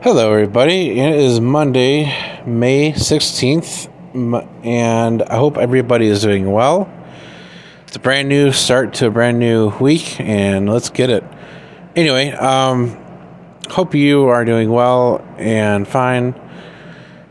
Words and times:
Hello, 0.00 0.32
everybody. 0.32 1.00
It 1.00 1.16
is 1.16 1.40
Monday, 1.40 2.04
May 2.46 2.92
16th, 2.92 3.90
and 4.64 5.22
I 5.24 5.36
hope 5.36 5.58
everybody 5.58 6.06
is 6.06 6.22
doing 6.22 6.52
well. 6.52 6.88
It's 7.84 7.96
a 7.96 7.98
brand 7.98 8.28
new 8.28 8.52
start 8.52 8.94
to 8.94 9.08
a 9.08 9.10
brand 9.10 9.40
new 9.40 9.70
week, 9.80 10.20
and 10.20 10.70
let's 10.70 10.90
get 10.90 11.10
it. 11.10 11.24
Anyway, 11.96 12.30
um, 12.30 12.96
hope 13.68 13.92
you 13.96 14.28
are 14.28 14.44
doing 14.44 14.70
well 14.70 15.20
and 15.36 15.86
fine. 15.86 16.40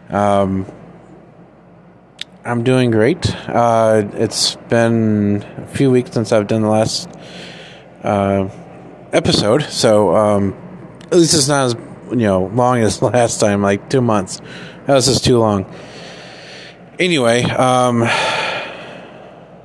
Um, 0.10 0.66
I'm 2.44 2.66
doing 2.66 2.92
great. 2.92 3.34
Uh, 3.48 4.10
it's 4.16 4.58
been 4.68 5.42
a 5.56 5.68
few 5.68 5.90
weeks 5.90 6.12
since 6.12 6.34
I've 6.34 6.48
done 6.48 6.64
the 6.64 6.70
last 6.70 7.08
uh, 8.04 8.50
episode, 9.14 9.64
so 9.64 10.14
um, 10.14 10.54
at 11.06 11.14
least 11.14 11.34
it's 11.34 11.48
not 11.48 11.68
as 11.68 11.87
you 12.10 12.28
know 12.28 12.46
long 12.46 12.80
as 12.80 13.02
last 13.02 13.40
time, 13.40 13.62
like 13.62 13.90
two 13.90 14.02
months. 14.02 14.42
That 14.86 14.94
was 14.94 15.08
just 15.08 15.26
too 15.26 15.40
long. 15.40 15.66
Anyway, 17.00 17.44
um, 17.44 18.02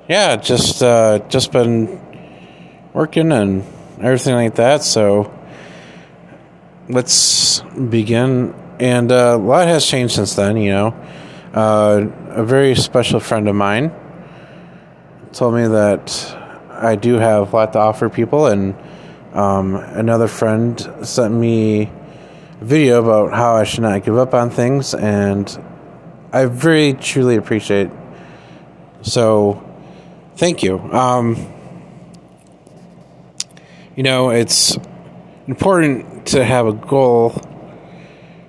yeah, 0.09 0.37
just 0.37 0.83
uh, 0.83 1.21
just 1.29 1.53
been 1.53 2.01
working 2.93 3.33
and 3.33 3.65
everything 4.01 4.35
like 4.35 4.57
that. 4.57 4.83
So 4.83 5.33
let's 6.89 7.61
begin. 7.61 8.55
And 8.79 9.13
uh, 9.13 9.35
a 9.35 9.37
lot 9.37 9.69
has 9.69 9.87
changed 9.87 10.15
since 10.15 10.35
then. 10.35 10.57
You 10.57 10.73
know, 10.73 10.87
uh, 11.55 12.07
a 12.31 12.45
very 12.45 12.75
special 12.75 13.21
friend 13.21 13.49
of 13.49 13.55
mine 13.55 13.93
told 15.33 15.55
me 15.55 15.69
that 15.69 16.37
I 16.71 16.97
do 16.97 17.15
have 17.15 17.53
a 17.53 17.57
lot 17.57 17.73
to 17.75 17.79
offer 17.79 18.09
people, 18.09 18.47
and 18.47 18.75
um, 19.33 19.77
another 19.77 20.29
friend 20.29 20.79
sent 21.03 21.33
me 21.33 21.91
video 22.63 23.03
about 23.03 23.37
how 23.37 23.57
I 23.57 23.65
should 23.65 23.83
not 23.83 24.05
give 24.05 24.17
up 24.17 24.35
on 24.35 24.51
things, 24.51 24.95
and 24.95 25.47
I 26.33 26.47
very 26.47 26.95
truly 26.95 27.37
appreciate. 27.37 27.89
It. 27.89 27.93
So, 29.03 29.63
thank 30.37 30.63
you. 30.63 30.79
Um, 30.79 31.37
you 33.97 34.03
know, 34.03 34.31
it's 34.31 34.79
important 35.47 36.27
to 36.29 36.45
have 36.45 36.67
a 36.67 36.73
goal, 36.73 37.41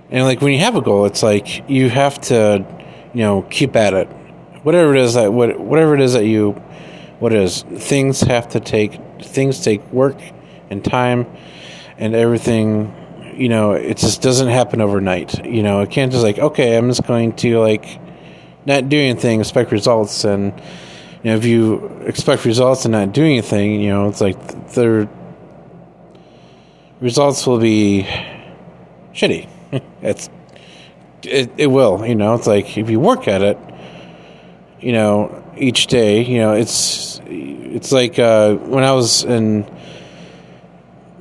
and 0.09 0.23
like 0.23 0.41
when 0.41 0.53
you 0.53 0.59
have 0.59 0.75
a 0.75 0.81
goal, 0.81 1.05
it's 1.05 1.23
like 1.23 1.67
you 1.69 1.89
have 1.89 2.21
to, 2.21 2.65
you 3.13 3.21
know, 3.21 3.41
keep 3.49 3.75
at 3.75 3.93
it. 3.93 4.07
Whatever 4.61 4.95
it 4.95 5.01
is 5.01 5.15
that 5.15 5.33
what 5.33 5.59
whatever 5.59 5.95
it 5.95 6.01
is 6.01 6.13
that 6.13 6.25
you 6.25 6.51
what 7.19 7.33
is 7.33 7.63
things 7.63 8.21
have 8.21 8.49
to 8.49 8.59
take 8.59 8.99
things 9.21 9.63
take 9.63 9.81
work 9.91 10.17
and 10.69 10.83
time 10.83 11.25
and 11.97 12.15
everything 12.15 12.93
you 13.35 13.49
know 13.49 13.73
it 13.73 13.97
just 13.97 14.21
doesn't 14.21 14.47
happen 14.47 14.81
overnight. 14.81 15.45
You 15.45 15.63
know 15.63 15.81
it 15.81 15.89
can't 15.89 16.11
just 16.11 16.23
like 16.23 16.39
okay 16.39 16.77
i'm 16.77 16.89
just 16.89 17.05
going 17.05 17.33
to 17.37 17.59
like 17.59 17.99
not 18.65 18.89
do 18.89 18.97
anything 18.97 19.39
expect 19.39 19.71
results. 19.71 20.23
And 20.23 20.53
you 21.23 21.31
know 21.31 21.35
if 21.35 21.45
you 21.45 21.85
expect 22.05 22.45
results 22.45 22.85
and 22.85 22.91
not 22.91 23.13
do 23.13 23.23
anything 23.23 23.81
you 23.81 23.89
know 23.89 24.07
it's 24.09 24.21
like 24.21 24.39
the 24.73 25.07
results 27.01 27.45
will 27.45 27.59
be 27.59 28.07
shitty. 29.13 29.49
It's 30.01 30.29
it, 31.23 31.51
it 31.57 31.67
will 31.67 32.05
you 32.05 32.15
know 32.15 32.35
it's 32.35 32.47
like 32.47 32.77
if 32.77 32.89
you 32.89 32.99
work 32.99 33.27
at 33.27 33.41
it 33.41 33.57
you 34.81 34.91
know 34.91 35.43
each 35.57 35.87
day 35.87 36.23
you 36.23 36.39
know 36.39 36.53
it's 36.53 37.21
it's 37.25 37.91
like 37.91 38.19
uh, 38.19 38.53
when 38.55 38.83
I 38.83 38.91
was 38.91 39.23
in 39.23 39.65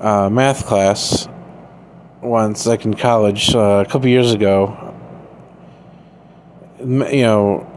uh, 0.01 0.29
math 0.29 0.67
class 0.67 1.29
once, 2.23 2.67
like 2.67 2.85
in 2.85 2.95
college, 2.95 3.55
uh, 3.55 3.85
a 3.87 3.91
couple 3.91 4.09
years 4.09 4.33
ago. 4.33 4.95
You 6.79 6.87
know, 7.23 7.71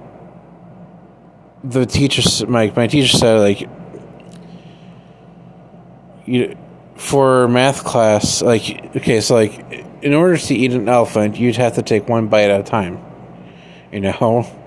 the 1.64 1.86
teacher, 1.86 2.48
my 2.48 2.72
my 2.76 2.88
teacher 2.88 3.18
said 3.18 3.40
like, 3.40 3.70
you 6.26 6.58
for 6.96 7.48
math 7.48 7.84
class, 7.84 8.42
like 8.42 8.96
okay, 8.96 9.22
so 9.22 9.36
like 9.36 9.86
in 10.02 10.14
order 10.14 10.38
to 10.38 10.56
eat 10.56 10.72
an 10.72 10.88
elephant, 10.88 11.38
you'd 11.38 11.56
have 11.58 11.76
to 11.76 11.82
take 11.82 12.08
one 12.08 12.28
bite 12.28 12.50
at 12.50 12.60
a 12.60 12.64
time. 12.64 13.04
You 13.92 14.02
know. 14.02 14.48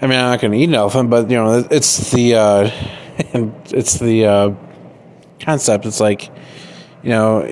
I 0.00 0.06
mean, 0.06 0.18
I'm 0.18 0.32
not 0.32 0.40
going 0.40 0.52
to 0.52 0.58
eat 0.58 0.68
an 0.68 0.74
elephant, 0.74 1.08
but 1.08 1.30
you 1.30 1.36
know, 1.36 1.66
it's 1.70 2.10
the 2.10 2.34
uh, 2.34 2.70
it's 3.18 3.98
the 3.98 4.26
uh, 4.26 4.54
concept. 5.40 5.86
It's 5.86 6.00
like, 6.00 6.30
you 7.02 7.10
know, 7.10 7.42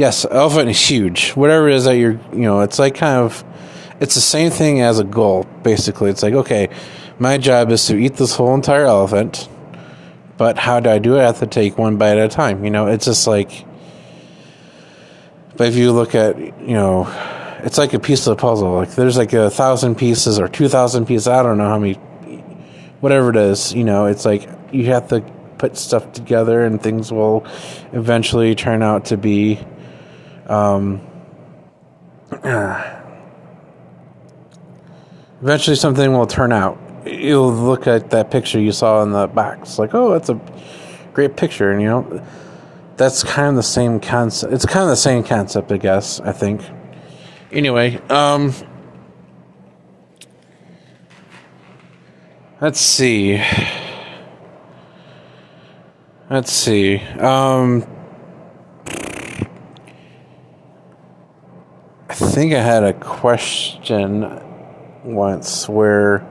yes, 0.00 0.24
elephant 0.24 0.70
is 0.70 0.80
huge. 0.80 1.32
Whatever 1.32 1.68
it 1.68 1.76
is 1.76 1.84
that 1.84 1.96
you're, 1.96 2.18
you 2.32 2.40
know, 2.40 2.60
it's 2.60 2.78
like 2.78 2.94
kind 2.94 3.22
of, 3.22 3.44
it's 4.00 4.14
the 4.14 4.20
same 4.22 4.50
thing 4.50 4.80
as 4.80 4.98
a 4.98 5.04
goal. 5.04 5.44
Basically, 5.62 6.08
it's 6.08 6.22
like, 6.22 6.32
okay, 6.32 6.70
my 7.18 7.36
job 7.36 7.70
is 7.70 7.86
to 7.88 7.96
eat 7.96 8.14
this 8.14 8.34
whole 8.34 8.54
entire 8.54 8.86
elephant, 8.86 9.46
but 10.38 10.56
how 10.56 10.80
do 10.80 10.88
I 10.88 10.98
do 10.98 11.16
it? 11.16 11.20
I 11.20 11.26
have 11.26 11.40
to 11.40 11.46
take 11.46 11.76
one 11.76 11.98
bite 11.98 12.16
at 12.16 12.24
a 12.24 12.28
time. 12.28 12.64
You 12.64 12.70
know, 12.70 12.86
it's 12.86 13.04
just 13.04 13.26
like, 13.26 13.66
but 15.56 15.68
if 15.68 15.76
you 15.76 15.92
look 15.92 16.14
at, 16.14 16.38
you 16.38 16.74
know 16.74 17.04
it's 17.62 17.76
like 17.76 17.92
a 17.92 18.00
piece 18.00 18.26
of 18.26 18.36
the 18.36 18.40
puzzle. 18.40 18.72
Like 18.72 18.92
there's 18.92 19.18
like 19.18 19.34
a 19.34 19.50
thousand 19.50 19.96
pieces 19.96 20.38
or 20.38 20.48
two 20.48 20.68
thousand 20.68 21.06
pieces. 21.06 21.28
I 21.28 21.42
don't 21.42 21.58
know 21.58 21.68
how 21.68 21.78
many, 21.78 21.94
whatever 23.00 23.28
it 23.28 23.36
is. 23.36 23.74
You 23.74 23.84
know, 23.84 24.06
it's 24.06 24.24
like 24.24 24.48
you 24.72 24.86
have 24.86 25.08
to 25.08 25.20
put 25.58 25.76
stuff 25.76 26.12
together, 26.12 26.64
and 26.64 26.82
things 26.82 27.12
will 27.12 27.46
eventually 27.92 28.54
turn 28.54 28.82
out 28.82 29.06
to 29.06 29.18
be. 29.18 29.60
Um, 30.50 31.00
eventually, 35.40 35.76
something 35.76 36.12
will 36.12 36.26
turn 36.26 36.52
out. 36.52 36.76
You'll 37.06 37.52
look 37.52 37.86
at 37.86 38.10
that 38.10 38.32
picture 38.32 38.58
you 38.60 38.72
saw 38.72 39.02
in 39.02 39.12
the 39.12 39.28
box, 39.28 39.78
like, 39.78 39.94
oh, 39.94 40.10
that's 40.10 40.28
a 40.28 40.40
great 41.12 41.36
picture, 41.36 41.70
and 41.70 41.80
you 41.80 41.88
know, 41.88 42.26
that's 42.96 43.22
kind 43.22 43.50
of 43.50 43.54
the 43.54 43.62
same 43.62 44.00
concept. 44.00 44.52
It's 44.52 44.66
kind 44.66 44.82
of 44.82 44.90
the 44.90 44.96
same 44.96 45.22
concept, 45.22 45.70
I 45.70 45.76
guess. 45.76 46.18
I 46.20 46.32
think 46.32 46.62
anyway, 47.52 48.00
um, 48.08 48.52
let's 52.60 52.80
see. 52.80 53.40
Let's 56.28 56.52
see. 56.52 56.98
Um, 57.18 57.86
think 62.28 62.52
I 62.52 62.62
had 62.62 62.84
a 62.84 62.92
question 62.92 64.40
once 65.04 65.68
where 65.68 66.26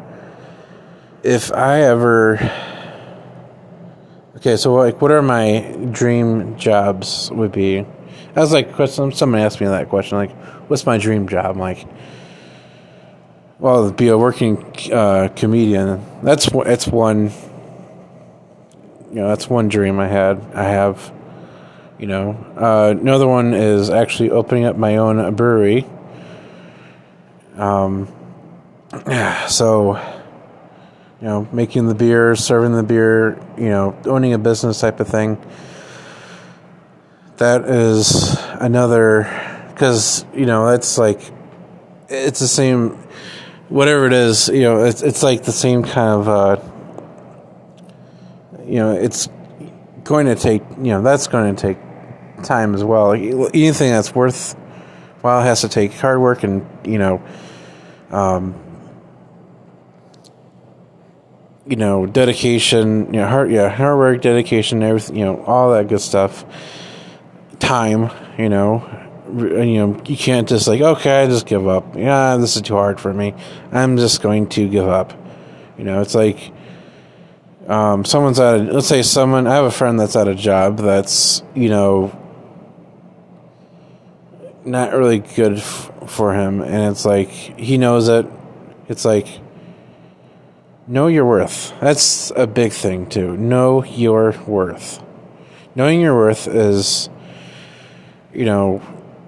if 1.24 1.52
I 1.52 1.82
ever 1.82 2.38
okay, 4.38 4.56
so 4.56 4.74
like, 4.76 5.02
what 5.02 5.12
are 5.12 5.22
my 5.22 5.76
dream 5.92 6.58
jobs 6.58 7.30
would 7.32 7.52
be? 7.52 7.86
I 8.36 8.40
was 8.40 8.54
like, 8.54 8.74
somebody 8.88 9.44
asked 9.44 9.60
me 9.60 9.68
that 9.68 9.90
question, 9.90 10.18
like, 10.18 10.32
what's 10.70 10.86
my 10.86 10.98
dream 10.98 11.28
job? 11.28 11.46
I'm 11.46 11.60
like, 11.60 11.86
well, 13.60 13.92
be 13.92 14.08
a 14.08 14.18
working 14.18 14.74
uh, 14.92 15.28
comedian. 15.36 16.02
That's 16.24 16.48
it's 16.48 16.88
one. 16.88 17.32
You 19.10 19.16
know, 19.16 19.28
that's 19.28 19.50
one 19.50 19.68
dream 19.68 20.00
I 20.00 20.08
had. 20.08 20.40
I 20.54 20.64
have. 20.64 21.12
You 22.00 22.08
know, 22.08 22.32
uh, 22.56 22.96
another 22.98 23.28
one 23.28 23.54
is 23.54 23.90
actually 23.90 24.32
opening 24.32 24.64
up 24.64 24.78
my 24.78 24.96
own 24.96 25.36
brewery. 25.36 25.86
Um, 27.58 28.08
so, 29.50 29.98
you 31.20 31.28
know, 31.28 31.48
making 31.52 31.88
the 31.88 31.96
beer, 31.96 32.38
serving 32.38 32.74
the 32.74 32.84
beer, 32.84 33.38
you 33.58 33.68
know, 33.68 34.00
owning 34.06 34.32
a 34.32 34.38
business 34.38 34.80
type 34.80 35.02
of 35.02 35.10
thing. 35.10 35.38
That 37.36 37.66
is 37.66 38.38
another 38.60 39.24
because 39.68 40.26
you 40.34 40.46
know 40.46 40.70
that's 40.70 40.98
like 40.98 41.22
it's 42.10 42.40
the 42.42 42.50
same 42.50 42.98
whatever 43.70 44.08
it 44.08 44.12
is 44.14 44.50
you 44.50 44.64
know 44.64 44.84
it's, 44.84 45.02
it's 45.02 45.24
like 45.24 45.44
the 45.44 45.54
same 45.54 45.84
kind 45.84 46.20
of 46.20 46.28
uh, 46.28 46.58
you 48.66 48.76
know 48.76 48.92
it's 48.92 49.30
going 50.04 50.26
to 50.26 50.36
take 50.36 50.64
you 50.80 50.92
know 50.92 51.02
that's 51.02 51.28
going 51.28 51.56
to 51.56 51.62
take 51.62 51.78
time 52.44 52.74
as 52.74 52.84
well 52.84 53.14
anything 53.14 53.92
that's 53.92 54.14
worth 54.14 54.54
while 55.22 55.42
has 55.42 55.62
to 55.62 55.70
take 55.70 55.94
hard 55.94 56.20
work 56.20 56.44
and 56.44 56.68
you 56.86 56.98
know 56.98 57.22
um, 58.12 58.56
you 61.68 61.76
know 61.76 62.06
dedication 62.06 63.06
you 63.14 63.20
know 63.20 63.28
hard 63.28 63.52
yeah 63.52 63.70
hard 63.70 63.98
work 63.98 64.22
dedication 64.22 64.82
everything 64.82 65.16
you 65.16 65.26
know 65.26 65.44
all 65.44 65.72
that 65.72 65.88
good 65.88 66.02
stuff 66.02 66.46
time 67.60 68.10
you 68.38 68.50
know 68.50 69.00
you 69.32 69.76
know, 69.76 70.02
you 70.08 70.18
can't 70.18 70.50
just 70.50 70.68
like, 70.68 70.82
okay, 70.82 71.22
I 71.22 71.28
just 71.28 71.46
give 71.46 71.68
up. 71.68 71.96
Yeah, 71.96 72.38
this 72.38 72.56
is 72.56 72.64
too 72.64 72.74
hard 72.74 73.00
for 73.00 73.14
me. 73.14 73.36
I'm 73.72 73.98
just 73.98 74.24
going 74.24 74.50
to 74.50 74.68
give 74.68 74.88
up. 74.88 75.14
You 75.78 75.84
know, 75.84 76.02
it's 76.02 76.16
like 76.16 76.52
um, 77.68 78.04
someone's 78.04 78.40
at 78.40 78.56
a, 78.56 78.64
let's 78.64 78.88
say 78.88 79.04
someone, 79.04 79.46
I 79.46 79.56
have 79.56 79.66
a 79.66 79.72
friend 79.72 80.00
that's 80.00 80.16
at 80.16 80.28
a 80.28 80.34
job 80.34 80.78
that's, 80.78 81.44
you 81.54 81.70
know, 81.70 82.19
not 84.66 84.94
really 84.94 85.20
good 85.20 85.58
f- 85.58 85.92
for 86.08 86.34
him, 86.34 86.62
and 86.62 86.92
it's 86.92 87.06
like 87.06 87.30
he 87.30 87.78
knows 87.78 88.08
it. 88.08 88.26
It's 88.88 89.06
like 89.06 89.28
know 90.88 91.08
your 91.08 91.26
worth. 91.26 91.74
That's 91.80 92.32
a 92.36 92.48
big 92.48 92.72
thing 92.74 93.08
too. 93.08 93.38
Know 93.38 93.84
your 93.84 94.36
worth. 94.48 95.04
Knowing 95.76 96.02
your 96.02 96.16
worth 96.16 96.48
is, 96.48 97.10
you 98.34 98.46
know, 98.46 98.80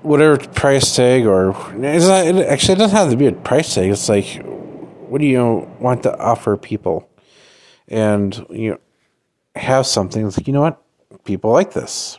whatever 0.02 0.38
price 0.38 0.96
tag 0.96 1.26
or 1.26 1.52
it's 1.76 2.08
not, 2.08 2.26
it 2.26 2.36
actually 2.48 2.74
it 2.74 2.78
doesn't 2.78 2.98
have 2.98 3.12
to 3.12 3.18
be 3.18 3.28
a 3.28 3.32
price 3.32 3.76
tag. 3.76 3.90
It's 3.92 4.10
like, 4.10 4.44
what 5.08 5.22
do 5.22 5.28
you 5.28 5.70
want 5.80 6.04
to 6.04 6.18
offer 6.18 6.58
people, 6.58 7.10
and 7.88 8.46
you 8.50 8.80
have 9.56 9.86
something. 9.86 10.26
Like 10.26 10.48
you 10.48 10.54
know 10.54 10.62
what, 10.62 10.82
people 11.24 11.52
like 11.52 11.74
this. 11.74 12.18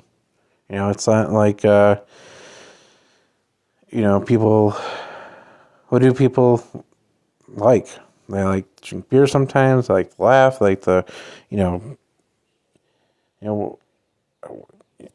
You 0.69 0.76
know, 0.76 0.88
it's 0.88 1.06
not 1.06 1.32
like, 1.32 1.65
uh, 1.67 1.97
you 3.93 4.00
know, 4.00 4.21
people. 4.21 4.73
What 5.89 6.00
do 6.00 6.12
people 6.15 6.65
like? 7.49 7.87
They 8.29 8.43
like 8.43 8.81
drink 8.81 9.11
beer 9.11 9.27
sometimes. 9.27 9.89
They 9.89 9.94
like 9.94 10.19
laugh. 10.19 10.61
Like 10.61 10.83
the, 10.83 11.05
you 11.50 11.59
know, 11.59 11.99
you 13.41 13.49
know, 13.49 13.79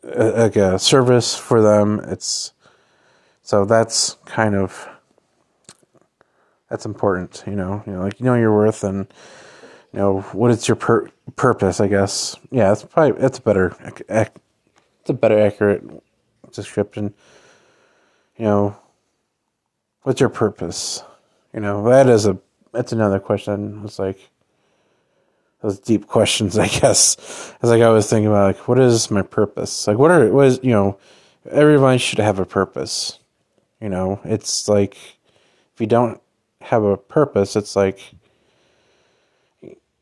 like 0.04 0.56
a 0.56 0.78
service 0.78 1.36
for 1.36 1.62
them. 1.62 2.00
It's 2.06 2.54
so 3.42 3.66
that's 3.66 4.18
kind 4.26 4.56
of 4.56 4.88
that's 6.70 6.86
important. 6.86 7.44
You 7.48 7.56
know, 7.56 7.84
you 7.88 7.94
know, 7.94 8.02
like 8.04 8.20
you 8.20 8.26
know 8.26 8.36
your 8.36 8.54
worth 8.54 8.84
and 8.84 9.08
you 9.94 10.00
know 10.00 10.22
what 10.34 10.52
is 10.52 10.68
your 10.68 10.76
pur- 10.76 11.10
purpose. 11.36 11.80
I 11.80 11.88
guess. 11.88 12.36
Yeah, 12.52 12.72
it's 12.72 12.84
probably 12.84 13.20
it's 13.24 13.40
a 13.40 13.42
better 13.42 13.76
it's 14.10 15.10
a 15.10 15.14
better 15.14 15.40
accurate 15.40 15.84
description. 16.52 17.14
You 18.38 18.46
know, 18.46 18.78
what's 20.04 20.20
your 20.20 20.30
purpose? 20.30 21.04
You 21.54 21.60
know, 21.60 21.84
that 21.90 22.08
is 22.08 22.26
a 22.26 22.38
that's 22.72 22.92
another 22.92 23.20
question. 23.20 23.82
It's 23.84 23.98
like 23.98 24.30
those 25.62 25.80
deep 25.80 26.08
questions, 26.16 26.58
I 26.58 26.68
guess. 26.68 27.16
It's 27.56 27.64
like 27.64 27.82
I 27.82 27.90
was 27.90 28.10
thinking 28.10 28.28
about 28.28 28.56
like 28.56 28.68
what 28.68 28.80
is 28.80 29.10
my 29.10 29.24
purpose? 29.24 29.88
Like 29.88 29.98
what 29.98 30.12
are 30.12 30.30
what 30.32 30.48
is 30.48 30.60
you 30.62 30.72
know, 30.72 31.00
everyone 31.50 31.98
should 31.98 32.20
have 32.20 32.40
a 32.40 32.46
purpose. 32.46 33.20
You 33.82 33.90
know, 33.90 34.20
it's 34.24 34.68
like 34.68 34.96
if 35.74 35.82
you 35.82 35.88
don't 35.88 36.22
have 36.62 36.84
a 36.84 36.98
purpose, 36.98 37.56
it's 37.56 37.76
like 37.76 38.00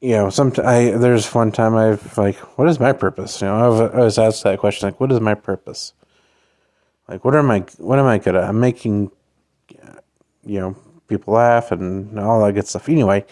you 0.01 0.11
know, 0.11 0.29
some 0.29 0.51
I 0.63 0.91
there's 0.91 1.33
one 1.33 1.51
time 1.51 1.75
I've 1.75 2.17
like, 2.17 2.35
what 2.57 2.67
is 2.67 2.79
my 2.79 2.91
purpose? 2.91 3.41
You 3.41 3.47
know, 3.47 3.81
I've, 3.81 3.95
I 3.95 3.99
was 3.99 4.17
asked 4.17 4.43
that 4.43 4.59
question 4.59 4.87
like, 4.87 4.99
what 4.99 5.11
is 5.11 5.19
my 5.21 5.35
purpose? 5.35 5.93
Like, 7.07 7.23
what 7.23 7.35
am 7.35 7.51
I? 7.51 7.59
What 7.77 7.99
am 7.99 8.05
I 8.05 8.17
good 8.17 8.35
at? 8.35 8.43
I'm 8.43 8.59
making, 8.59 9.11
you 10.43 10.59
know, 10.59 10.75
people 11.07 11.35
laugh 11.35 11.71
and 11.71 12.19
all 12.19 12.43
that 12.45 12.53
good 12.53 12.67
stuff. 12.67 12.89
Anyway, 12.89 13.25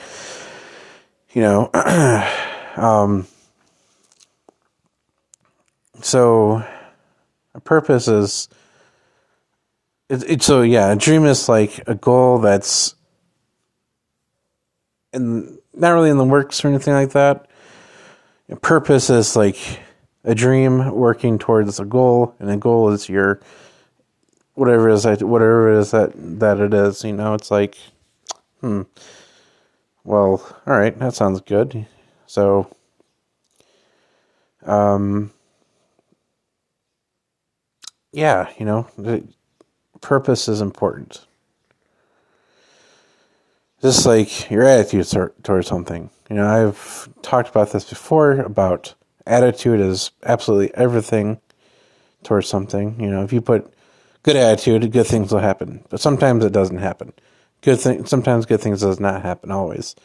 you 1.33 1.41
know, 1.41 1.69
um, 2.75 3.27
so 6.01 6.63
a 7.55 7.59
purpose 7.59 8.07
is 8.07 8.49
it, 10.09 10.23
it, 10.29 10.43
so 10.43 10.61
yeah, 10.61 10.91
a 10.91 10.95
dream 10.95 11.25
is 11.25 11.49
like 11.49 11.81
a 11.87 11.95
goal 11.95 12.39
that's 12.39 12.95
in 15.11 15.57
not 15.73 15.91
really 15.91 16.09
in 16.09 16.17
the 16.17 16.23
works 16.23 16.63
or 16.63 16.67
anything 16.67 16.93
like 16.93 17.11
that. 17.11 17.47
A 18.49 18.55
purpose 18.55 19.09
is 19.09 19.35
like 19.35 19.57
a 20.23 20.35
dream 20.35 20.91
working 20.91 21.37
towards 21.37 21.79
a 21.79 21.85
goal, 21.85 22.35
and 22.39 22.49
a 22.49 22.57
goal 22.57 22.89
is 22.89 23.09
your 23.09 23.39
whatever 24.55 24.89
it 24.89 24.93
is 24.93 25.03
that 25.03 25.23
whatever 25.23 25.73
it 25.73 25.79
is 25.79 25.91
that 25.91 26.11
that 26.15 26.59
it 26.59 26.73
is. 26.73 27.03
You 27.03 27.13
know, 27.13 27.33
it's 27.33 27.51
like, 27.51 27.77
hmm. 28.61 28.83
Well, 30.03 30.43
all 30.67 30.77
right, 30.77 30.97
that 30.99 31.13
sounds 31.13 31.39
good. 31.41 31.85
So, 32.25 32.69
um, 34.65 35.31
yeah, 38.11 38.49
you 38.57 38.65
know, 38.65 38.87
purpose 40.01 40.47
is 40.47 40.61
important. 40.61 41.25
Just 43.81 44.05
like 44.05 44.49
your 44.49 44.63
attitude 44.63 45.31
towards 45.43 45.67
something. 45.67 46.09
You 46.29 46.37
know, 46.37 46.47
I've 46.47 47.09
talked 47.21 47.49
about 47.49 47.71
this 47.71 47.83
before 47.89 48.39
about 48.39 48.93
attitude 49.25 49.79
is 49.79 50.11
absolutely 50.23 50.73
everything 50.75 51.39
towards 52.23 52.47
something. 52.47 52.99
You 52.99 53.09
know, 53.09 53.23
if 53.23 53.33
you 53.33 53.41
put 53.41 53.73
good 54.23 54.35
attitude, 54.35 54.91
good 54.91 55.07
things 55.07 55.31
will 55.31 55.39
happen. 55.39 55.83
But 55.89 55.99
sometimes 55.99 56.43
it 56.45 56.53
doesn't 56.53 56.77
happen. 56.77 57.13
Good 57.61 57.79
thing 57.79 58.05
sometimes 58.05 58.45
good 58.45 58.61
things 58.61 58.81
does 58.81 58.99
not 58.99 59.21
happen 59.21 59.51
always. 59.51 59.95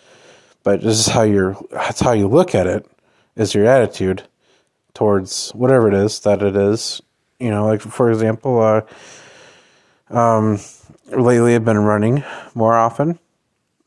But 0.63 0.83
this 0.83 0.99
is 0.99 1.07
how 1.07 1.23
you're 1.23 1.57
that's 1.71 2.01
how 2.01 2.13
you 2.13 2.29
look 2.29 2.55
at 2.55 2.67
it 2.67 2.87
is 3.37 3.55
your 3.55 3.67
attitude 3.67 4.25
towards 4.95 5.51
whatever 5.51 5.89
it 5.89 5.95
is 5.95 6.21
that 6.21 6.43
it 6.43 6.57
is. 6.57 7.01
You 7.41 7.51
know, 7.51 7.67
like 7.67 7.81
for 7.81 8.11
example, 8.11 8.61
uh, 8.61 8.83
um, 10.17 10.59
lately 11.07 11.55
I've 11.55 11.65
been 11.65 11.79
running 11.79 12.25
more 12.55 12.75
often, 12.75 13.19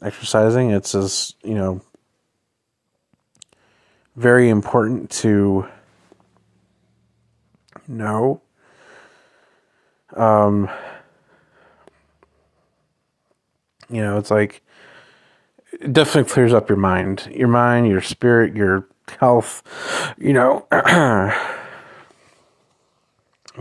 exercising. 0.02 0.72
It's 0.72 0.96
as 0.96 1.36
you 1.44 1.56
know 1.56 1.82
very 4.16 4.50
important 4.50 5.10
to 5.10 5.68
know 7.88 8.42
um, 10.16 10.70
you 13.90 14.02
know, 14.02 14.18
it's 14.18 14.32
like 14.32 14.62
it 15.74 15.94
definitely 15.94 16.32
clears 16.32 16.54
up 16.54 16.70
your 16.70 16.78
mind, 16.78 17.30
your 17.34 17.48
mind, 17.48 17.88
your 17.88 18.02
spirit, 18.02 18.56
your 18.56 18.88
health. 19.20 19.64
You 20.18 20.34
know, 20.34 20.68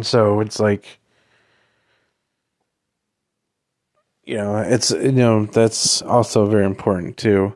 so 0.02 0.41
it's 0.41 0.58
like 0.61 0.99
you 4.25 4.37
know, 4.37 4.56
it's 4.58 4.91
you 4.91 5.12
know 5.12 5.47
that's 5.47 6.02
also 6.02 6.47
very 6.47 6.64
important 6.64 7.17
too. 7.17 7.55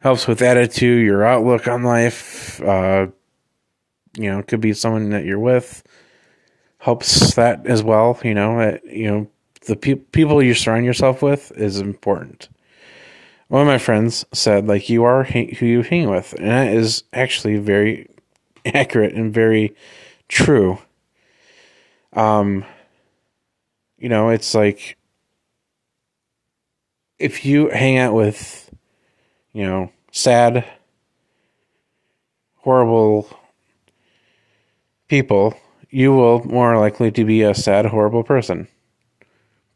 Helps 0.00 0.26
with 0.26 0.42
attitude, 0.42 1.04
your 1.04 1.24
outlook 1.24 1.68
on 1.68 1.82
life. 1.82 2.60
Uh, 2.60 3.08
you 4.16 4.30
know, 4.30 4.40
it 4.40 4.48
could 4.48 4.60
be 4.60 4.72
someone 4.72 5.10
that 5.10 5.24
you're 5.24 5.38
with 5.38 5.82
helps 6.80 7.34
that 7.34 7.66
as 7.66 7.82
well. 7.82 8.18
You 8.24 8.34
know, 8.34 8.58
uh, 8.58 8.78
you 8.84 9.10
know 9.10 9.30
the 9.66 9.76
pe- 9.76 9.94
people 9.94 10.42
you 10.42 10.54
surround 10.54 10.84
yourself 10.84 11.22
with 11.22 11.52
is 11.52 11.78
important. 11.78 12.48
One 13.48 13.62
of 13.62 13.66
my 13.66 13.78
friends 13.78 14.24
said, 14.32 14.66
like, 14.66 14.88
you 14.88 15.04
are 15.04 15.24
who 15.24 15.66
you 15.66 15.82
hang 15.82 16.08
with, 16.08 16.34
and 16.34 16.48
that 16.48 16.72
is 16.72 17.04
actually 17.12 17.58
very 17.58 18.08
accurate 18.64 19.14
and 19.14 19.32
very 19.32 19.74
true. 20.28 20.78
Um, 22.12 22.64
you 23.98 24.08
know, 24.08 24.30
it's 24.30 24.54
like 24.54 24.96
if 27.18 27.44
you 27.44 27.68
hang 27.68 27.98
out 27.98 28.14
with, 28.14 28.69
you 29.52 29.64
know, 29.64 29.92
sad, 30.12 30.64
horrible 32.56 33.28
people 35.08 35.56
you 35.90 36.12
will 36.12 36.44
more 36.44 36.78
likely 36.78 37.10
to 37.10 37.24
be 37.24 37.42
a 37.42 37.54
sad, 37.54 37.86
horrible 37.86 38.22
person. 38.22 38.68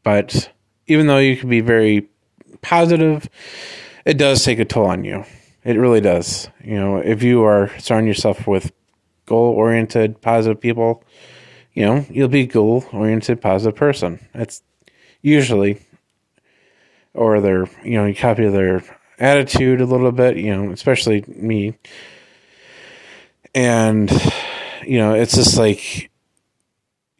But 0.03 0.51
even 0.87 1.07
though 1.07 1.17
you 1.17 1.35
can 1.35 1.49
be 1.49 1.61
very 1.61 2.07
positive, 2.61 3.29
it 4.05 4.17
does 4.17 4.43
take 4.43 4.59
a 4.59 4.65
toll 4.65 4.87
on 4.87 5.03
you. 5.03 5.25
It 5.63 5.77
really 5.77 6.01
does. 6.01 6.49
You 6.63 6.75
know, 6.75 6.97
if 6.97 7.23
you 7.23 7.43
are 7.43 7.69
surrounding 7.79 8.07
yourself 8.07 8.47
with 8.47 8.71
goal 9.25 9.53
oriented, 9.53 10.21
positive 10.21 10.61
people, 10.61 11.03
you 11.73 11.85
know, 11.85 12.05
you'll 12.09 12.27
be 12.27 12.45
goal 12.45 12.85
oriented, 12.93 13.41
positive 13.41 13.75
person. 13.75 14.25
That's 14.33 14.61
usually, 15.21 15.81
or 17.13 17.41
their, 17.41 17.65
you 17.83 17.97
know, 17.97 18.05
you 18.05 18.15
copy 18.15 18.47
their 18.47 18.83
attitude 19.19 19.81
a 19.81 19.85
little 19.85 20.11
bit, 20.11 20.37
you 20.37 20.55
know, 20.55 20.71
especially 20.71 21.23
me. 21.27 21.77
And 23.53 24.11
you 24.85 24.97
know, 24.97 25.13
it's 25.13 25.35
just 25.35 25.57
like 25.57 26.09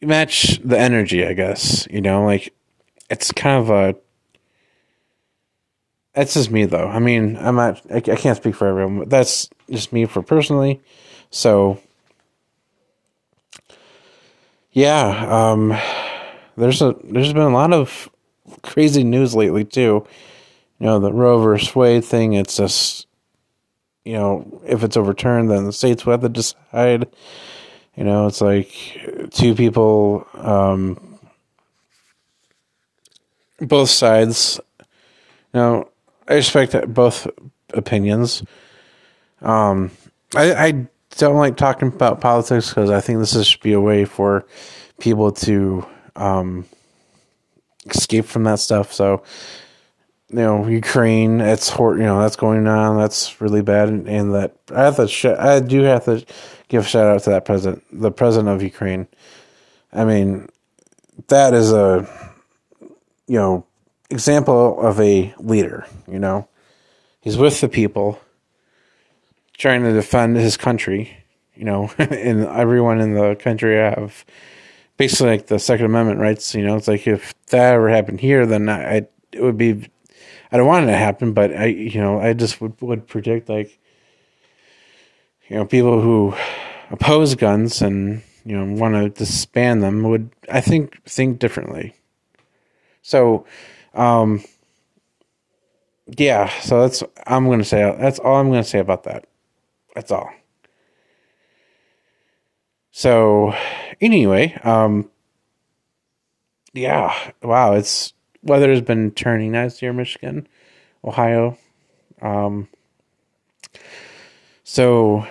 match 0.02 0.60
the 0.64 0.78
energy, 0.78 1.26
I 1.26 1.34
guess. 1.34 1.88
You 1.90 2.02
know, 2.02 2.26
like 2.26 2.54
it's 3.10 3.32
kind 3.32 3.62
of 3.62 3.70
a. 3.70 3.96
That's 6.14 6.34
just 6.34 6.50
me, 6.50 6.66
though. 6.66 6.88
I 6.88 7.00
mean, 7.00 7.38
I'm 7.38 7.56
not. 7.56 7.82
I, 7.92 7.98
I 7.98 8.16
can't 8.16 8.38
speak 8.38 8.56
for 8.56 8.68
everyone, 8.68 9.00
but 9.00 9.10
that's 9.10 9.50
just 9.70 9.92
me 9.92 10.06
for 10.06 10.22
personally. 10.22 10.82
So, 11.30 11.80
yeah, 14.72 15.26
um, 15.30 15.78
there's 16.56 16.82
a 16.82 16.96
there's 17.04 17.34
been 17.34 17.42
a 17.42 17.50
lot 17.50 17.74
of 17.74 18.10
crazy 18.62 19.04
news 19.04 19.36
lately 19.36 19.66
too. 19.66 20.06
You 20.80 20.88
know, 20.88 21.00
the 21.00 21.14
Roe 21.14 21.42
versus 21.42 21.74
Wade 21.76 22.04
thing. 22.04 22.34
It's 22.34 22.58
just, 22.58 23.08
you 24.04 24.14
know, 24.14 24.62
if 24.66 24.84
it's 24.84 24.98
overturned, 24.98 25.50
then 25.50 25.66
the 25.66 25.74
states 25.74 26.06
will 26.06 26.12
have 26.12 26.22
to 26.22 26.30
decide. 26.30 27.08
You 27.96 28.04
know, 28.04 28.28
it's 28.28 28.42
like 28.42 29.30
two 29.32 29.56
people, 29.56 30.28
um, 30.34 31.20
both 33.60 33.90
sides. 33.90 34.60
Now, 35.54 35.88
I 36.28 36.34
respect 36.34 36.76
both 36.94 37.28
opinions. 37.74 38.44
Um, 39.42 39.92
I, 40.36 40.54
I 40.54 40.88
don't 41.12 41.38
like 41.38 41.56
talking 41.56 41.88
about 41.88 42.20
politics 42.20 42.70
because 42.70 42.90
I 42.90 43.00
think 43.00 43.20
this 43.20 43.48
should 43.48 43.62
be 43.62 43.74
a 43.74 43.80
way 43.80 44.04
for 44.04 44.46
people 45.00 45.32
to 45.32 45.86
um, 46.18 46.66
escape 47.86 48.26
from 48.26 48.44
that 48.44 48.60
stuff. 48.60 48.92
So, 48.92 49.24
you 50.30 50.38
know, 50.38 50.68
Ukraine, 50.68 51.40
it's 51.40 51.72
you 51.78 51.98
know 51.98 52.20
that's 52.20 52.36
going 52.36 52.68
on. 52.68 52.98
That's 52.98 53.40
really 53.40 53.62
bad, 53.62 53.90
and, 53.90 54.08
and 54.08 54.34
that 54.34 54.56
I 54.74 54.84
have 54.84 54.96
to. 54.96 55.08
Sh- 55.08 55.26
I 55.26 55.60
do 55.60 55.82
have 55.84 56.06
to 56.06 56.26
give 56.68 56.86
a 56.86 56.88
shout 56.88 57.08
out 57.08 57.24
to 57.24 57.30
that 57.32 57.46
president, 57.46 57.84
the 57.92 58.12
president 58.12 58.50
of 58.50 58.64
Ukraine. 58.64 59.08
I 59.94 60.04
mean, 60.04 60.50
that 61.28 61.54
is 61.54 61.72
a 61.72 62.08
you 63.28 63.38
know 63.38 63.66
example 64.10 64.82
of 64.82 65.00
a 65.00 65.34
leader. 65.38 65.86
You 66.08 66.20
know, 66.20 66.48
he's 67.22 67.38
with 67.38 67.62
the 67.62 67.70
people, 67.70 68.20
trying 69.58 69.84
to 69.84 69.94
defend 69.94 70.38
his 70.38 70.58
country. 70.58 71.18
You 71.56 71.66
know, 71.66 71.92
and 72.00 72.46
everyone 72.48 73.00
in 73.00 73.14
the 73.14 73.36
country 73.36 73.76
have 73.76 74.26
basically 74.98 75.28
like 75.28 75.48
the 75.48 75.60
Second 75.60 75.86
Amendment 75.86 76.20
rights. 76.20 76.56
You 76.56 76.66
know, 76.66 76.76
it's 76.78 76.88
like 76.88 77.06
if 77.06 77.36
that 77.48 77.76
ever 77.76 77.90
happened 77.90 78.22
here, 78.22 78.48
then 78.48 78.70
I 78.70 79.08
it 79.32 79.42
would 79.42 79.58
be. 79.58 79.90
I 80.52 80.58
don't 80.58 80.68
want 80.68 80.86
it 80.86 80.92
to 80.92 80.98
happen, 80.98 81.34
but 81.34 81.54
I, 81.54 81.66
you 81.66 82.00
know, 82.00 82.20
I 82.20 82.34
just 82.34 82.62
would 82.62 82.80
would 82.82 83.08
predict 83.08 83.50
like, 83.50 83.78
you 85.50 85.58
know, 85.58 85.66
people 85.66 86.02
who 86.02 86.34
oppose 86.92 87.36
guns 87.36 87.82
and 87.82 88.22
you 88.46 88.58
know 88.58 88.80
want 88.80 88.96
to 88.96 89.10
disband 89.10 89.84
them 89.84 90.04
would, 90.04 90.30
I 90.52 90.62
think, 90.62 91.04
think 91.06 91.40
differently. 91.40 91.96
So, 93.02 93.46
um, 93.94 94.44
yeah, 96.18 96.50
so 96.60 96.82
that's 96.82 97.04
I'm 97.26 97.50
gonna 97.50 97.64
say 97.64 97.82
that's 98.00 98.20
all 98.20 98.36
I'm 98.38 98.50
gonna 98.50 98.64
say 98.64 98.80
about 98.80 99.04
that. 99.04 99.26
That's 99.96 100.12
all. 100.12 100.30
So, 102.92 103.54
anyway, 104.00 104.58
um, 104.64 105.10
yeah, 106.74 107.14
wow, 107.44 107.74
it's 107.74 108.15
weather 108.46 108.72
has 108.72 108.82
been 108.82 109.12
turning 109.12 109.54
nice 109.54 109.80
here, 109.80 109.94
Michigan, 109.94 110.48
Ohio. 111.04 111.58
Um, 112.22 112.70
so, 114.64 115.28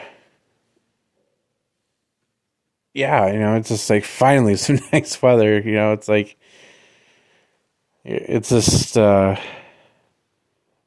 yeah, 2.95 3.33
you 3.33 3.39
know, 3.39 3.57
it's 3.57 3.69
just 3.71 3.91
like 3.91 4.05
finally 4.05 4.57
some 4.59 4.79
nice 4.93 5.21
weather. 5.23 5.61
You 5.61 5.73
know, 5.75 5.93
it's 5.93 6.09
like 6.09 6.37
it's 8.05 8.51
just 8.51 8.99
uh, 8.99 9.37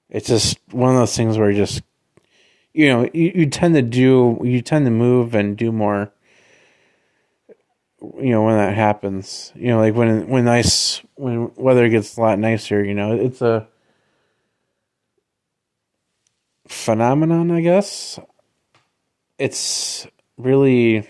it's 0.10 0.28
just 0.28 0.60
one 0.72 0.92
of 0.92 0.98
those 1.00 1.16
things 1.18 1.38
where 1.38 1.52
you 1.52 1.58
just 1.58 1.84
you 2.74 2.90
know 2.90 3.10
you, 3.14 3.32
you 3.36 3.46
tend 3.48 3.76
to 3.76 3.82
do 3.82 4.40
you 4.44 4.62
tend 4.62 4.86
to 4.86 4.92
move 4.92 5.36
and 5.36 5.58
do 5.58 5.72
more 5.72 6.12
you 8.02 8.30
know 8.30 8.44
when 8.44 8.58
that 8.58 8.76
happens 8.76 9.52
you 9.56 9.68
know 9.68 9.80
like 9.80 9.96
when 9.96 10.28
when 10.28 10.46
nice 10.46 11.02
when 11.16 11.52
weather 11.56 11.90
gets 11.90 12.16
a 12.18 12.22
lot 12.22 12.38
nicer 12.38 12.84
you 12.84 12.94
know 12.94 13.14
it's 13.14 13.42
a 13.42 13.68
phenomenon 16.68 17.52
i 17.52 17.62
guess. 17.62 18.20
It's 19.40 20.08
really 20.38 21.08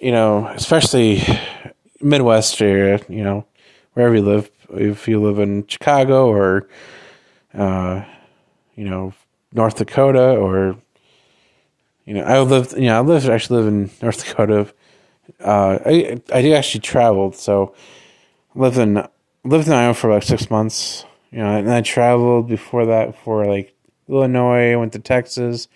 you 0.00 0.12
know 0.12 0.46
especially 0.48 1.22
midwest 2.00 2.60
area 2.60 3.00
you 3.08 3.24
know 3.24 3.46
wherever 3.94 4.14
you 4.14 4.22
live 4.22 4.50
if 4.70 5.08
you 5.08 5.20
live 5.20 5.38
in 5.38 5.66
chicago 5.66 6.28
or 6.28 6.68
uh 7.54 8.04
you 8.74 8.88
know 8.88 9.12
north 9.52 9.76
dakota 9.76 10.36
or 10.36 10.76
you 12.06 12.14
know, 12.14 12.22
I 12.22 12.40
lived. 12.40 12.72
You 12.72 12.86
know, 12.86 12.98
I 12.98 13.00
lived 13.00 13.28
actually 13.28 13.62
live 13.62 13.72
in 13.72 13.90
North 14.00 14.24
Dakota. 14.24 14.72
Uh, 15.40 15.78
I 15.84 16.20
I 16.32 16.40
did 16.40 16.54
actually 16.54 16.80
traveled, 16.80 17.34
so 17.34 17.74
lived 18.54 18.78
in 18.78 19.06
lived 19.44 19.66
in 19.66 19.72
Iowa 19.72 19.92
for 19.92 20.10
about 20.10 20.24
six 20.24 20.48
months. 20.48 21.04
You 21.32 21.38
know, 21.38 21.56
and 21.56 21.70
I 21.70 21.82
traveled 21.82 22.48
before 22.48 22.86
that 22.86 23.18
for 23.18 23.44
like 23.44 23.74
Illinois. 24.08 24.78
Went 24.78 24.92
to 24.92 25.00
Texas, 25.00 25.66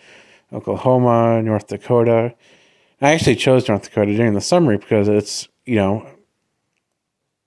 Oklahoma, 0.53 1.43
North 1.43 1.67
Dakota. 1.67 2.35
I 3.03 3.13
actually 3.13 3.37
chose 3.37 3.69
North 3.69 3.83
Dakota 3.83 4.15
during 4.15 4.35
the 4.35 4.41
summer 4.41 4.79
because 4.79 5.09
it's 5.09 5.49
you 5.67 5.77
know 5.77 6.07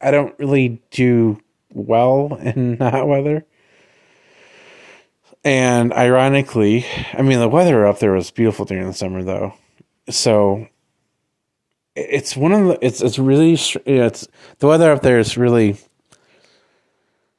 I 0.02 0.12
don't 0.12 0.38
really 0.38 0.82
do 0.92 1.40
well 1.72 2.36
in 2.42 2.78
hot 2.78 3.08
weather. 3.08 3.46
And 5.44 5.92
ironically, 5.94 6.86
I 7.14 7.22
mean, 7.22 7.40
the 7.40 7.50
weather 7.50 7.86
up 7.86 8.00
there 8.00 8.14
was 8.14 8.32
beautiful 8.32 8.66
during 8.66 8.88
the 8.88 8.94
summer, 8.94 9.24
though. 9.24 9.54
So 10.10 10.68
it's 11.96 12.36
one 12.36 12.52
of 12.52 12.68
the 12.68 12.86
it's 12.86 13.02
it's 13.02 13.20
really 13.20 13.52
you 13.86 13.98
know, 13.98 14.06
it's 14.06 14.28
the 14.60 14.68
weather 14.68 14.92
up 14.92 15.02
there 15.02 15.20
is 15.20 15.38
really 15.38 15.78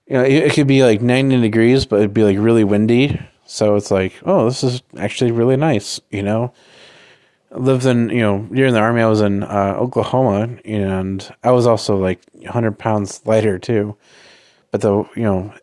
you 0.06 0.14
know 0.16 0.22
it, 0.22 0.32
it 0.32 0.52
could 0.52 0.66
be 0.66 0.84
like 0.84 1.02
90 1.02 1.40
degrees 1.40 1.86
but 1.86 1.96
it'd 1.96 2.14
be 2.14 2.24
like 2.24 2.38
really 2.38 2.64
windy. 2.64 3.20
So 3.46 3.76
it's 3.76 3.90
like 3.90 4.14
oh 4.24 4.46
this 4.46 4.62
is 4.62 4.82
actually 4.96 5.32
really 5.32 5.56
nice 5.56 6.00
you 6.10 6.22
know? 6.22 6.52
Lived 7.50 7.86
in 7.86 8.10
you 8.10 8.20
know 8.20 8.48
during 8.52 8.74
the 8.74 8.80
army 8.80 9.00
i 9.00 9.06
was 9.06 9.20
in 9.20 9.44
uh, 9.44 9.76
oklahoma 9.78 10.48
and 10.64 11.32
i 11.44 11.52
was 11.52 11.68
also 11.68 11.96
like 11.96 12.20
100 12.32 12.78
pounds 12.78 13.22
lighter 13.24 13.58
too. 13.58 13.96
But 14.70 14.80
the 14.80 15.04
you 15.14 15.22
know 15.22 15.54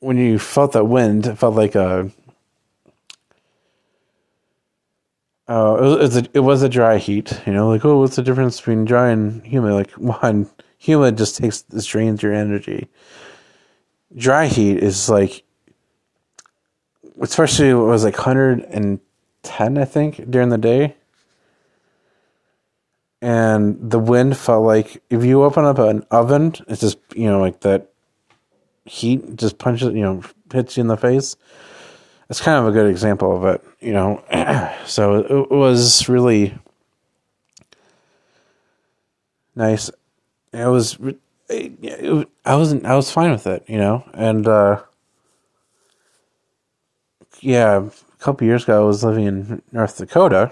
when 0.00 0.16
you 0.16 0.38
felt 0.38 0.72
that 0.72 0.84
wind, 0.84 1.26
it 1.26 1.36
felt 1.36 1.54
like 1.54 1.74
a. 1.74 2.10
Uh, 5.46 5.76
it, 5.78 6.00
was, 6.00 6.16
a, 6.16 6.28
it 6.32 6.40
was 6.40 6.62
a 6.62 6.68
dry 6.68 6.96
heat, 6.98 7.40
you 7.44 7.52
know, 7.52 7.68
like, 7.68 7.84
oh, 7.84 7.98
what's 7.98 8.14
the 8.14 8.22
difference 8.22 8.58
between 8.58 8.84
dry 8.84 9.08
and 9.10 9.44
humid? 9.44 9.72
Like, 9.72 9.90
one, 10.22 10.48
humid 10.78 11.18
just 11.18 11.36
takes, 11.36 11.62
drains 11.62 12.22
your 12.22 12.32
energy. 12.32 12.88
Dry 14.16 14.46
heat 14.46 14.78
is 14.78 15.08
like, 15.08 15.42
especially 17.20 17.70
it 17.70 17.74
was 17.74 18.04
like 18.04 18.16
110, 18.16 19.78
I 19.78 19.84
think, 19.84 20.30
during 20.30 20.50
the 20.50 20.58
day. 20.58 20.96
And 23.20 23.90
the 23.90 23.98
wind 23.98 24.36
felt 24.36 24.64
like 24.64 25.02
if 25.10 25.24
you 25.24 25.42
open 25.42 25.64
up 25.64 25.78
an 25.78 26.06
oven, 26.12 26.54
it's 26.68 26.80
just, 26.80 26.98
you 27.14 27.26
know, 27.26 27.40
like 27.40 27.60
that 27.60 27.89
heat 28.90 29.36
just 29.36 29.56
punches, 29.58 29.94
you 29.94 30.02
know, 30.02 30.20
hits 30.52 30.76
you 30.76 30.80
in 30.80 30.88
the 30.88 30.96
face. 30.96 31.36
It's 32.28 32.40
kind 32.40 32.58
of 32.58 32.66
a 32.66 32.72
good 32.72 32.90
example 32.90 33.36
of 33.36 33.44
it, 33.44 33.64
you 33.78 33.92
know. 33.92 34.24
so 34.84 35.20
it, 35.20 35.50
was 35.50 36.08
really 36.08 36.54
nice. 39.54 39.90
It 40.52 40.66
was, 40.66 40.98
I 41.48 42.56
wasn't, 42.56 42.84
I 42.84 42.96
was 42.96 43.12
fine 43.12 43.30
with 43.30 43.46
it, 43.46 43.64
you 43.68 43.78
know, 43.78 44.04
and 44.12 44.46
uh, 44.48 44.82
yeah, 47.38 47.86
a 47.86 48.16
couple 48.18 48.44
years 48.44 48.64
ago 48.64 48.82
I 48.82 48.84
was 48.84 49.04
living 49.04 49.26
in 49.26 49.62
North 49.70 49.98
Dakota, 49.98 50.50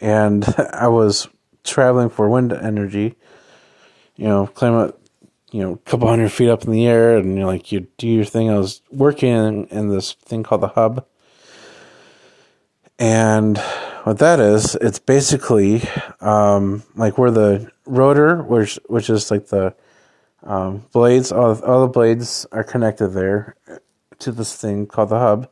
and 0.00 0.44
I 0.72 0.88
was 0.88 1.28
traveling 1.62 2.08
for 2.08 2.30
wind 2.30 2.54
energy, 2.54 3.16
you 4.16 4.28
know, 4.28 4.46
climate 4.46 4.98
you 5.52 5.60
know, 5.60 5.72
a 5.74 5.78
couple 5.78 6.08
hundred 6.08 6.32
feet 6.32 6.48
up 6.48 6.64
in 6.64 6.72
the 6.72 6.86
air, 6.86 7.18
and 7.18 7.36
you're 7.36 7.46
like 7.46 7.70
you 7.70 7.86
do 7.98 8.08
your 8.08 8.24
thing. 8.24 8.50
I 8.50 8.56
was 8.56 8.80
working 8.90 9.66
in, 9.66 9.88
this 9.88 10.14
thing 10.14 10.42
called 10.42 10.62
the 10.62 10.68
hub, 10.68 11.06
and 12.98 13.58
what 14.04 14.18
that 14.18 14.40
is, 14.40 14.74
it's 14.76 14.98
basically 14.98 15.82
um, 16.20 16.82
like 16.96 17.18
where 17.18 17.30
the 17.30 17.70
rotor, 17.84 18.42
which 18.42 18.78
which 18.86 19.10
is 19.10 19.30
like 19.30 19.48
the 19.48 19.74
um, 20.42 20.86
blades, 20.90 21.30
all, 21.30 21.62
all 21.62 21.82
the 21.82 21.92
blades 21.92 22.46
are 22.50 22.64
connected 22.64 23.08
there 23.08 23.54
to 24.18 24.32
this 24.32 24.56
thing 24.56 24.86
called 24.86 25.10
the 25.10 25.18
hub, 25.18 25.50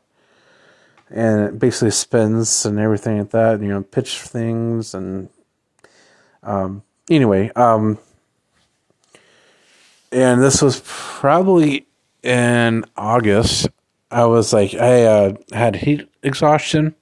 and 1.11 1.43
it 1.43 1.59
basically 1.59 1.91
spins 1.91 2.65
and 2.65 2.79
everything 2.79 3.19
like 3.19 3.31
that. 3.31 3.57
And, 3.57 3.65
you 3.65 3.69
know, 3.69 3.83
pitch 3.83 4.19
things 4.21 4.95
and 4.95 5.29
um, 6.43 6.83
anyway. 7.11 7.51
Um, 7.55 7.99
and 10.13 10.43
this 10.43 10.61
was 10.63 10.83
probably 10.85 11.87
in 12.23 12.85
August. 12.97 13.69
I 14.11 14.25
was 14.25 14.53
like, 14.53 14.75
I 14.75 15.05
uh, 15.05 15.33
had 15.53 15.77
heat 15.77 16.09
exhaustion, 16.23 16.95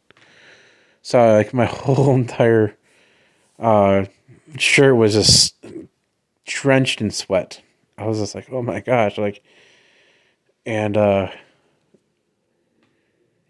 so 1.03 1.35
like 1.35 1.55
my 1.55 1.65
whole 1.67 2.15
entire 2.15 2.77
uh, 3.59 4.05
shirt 4.59 4.97
was 4.97 5.15
just 5.15 5.57
drenched 6.45 7.01
in 7.01 7.11
sweat. 7.11 7.63
I 7.97 8.07
was 8.07 8.19
just 8.19 8.35
like, 8.35 8.49
oh 8.53 8.63
my 8.63 8.81
gosh, 8.81 9.19
like, 9.19 9.43
and 10.67 10.97
uh, 10.97 11.31